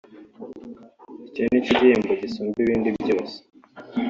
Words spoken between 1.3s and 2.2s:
ni cyo gihembo